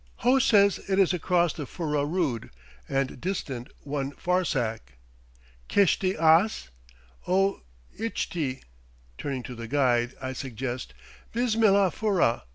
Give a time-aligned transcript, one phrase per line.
[0.25, 2.49] Ho says it is across the Furrah Rood,
[2.89, 4.93] and distant one farsakh.
[5.69, 6.69] "Kishtee ass?"
[7.27, 7.61] "O,
[7.99, 8.63] Idshtee"
[9.19, 10.95] Turning to the guide, I suggest:
[11.33, 12.45] "Bismillah Furrah."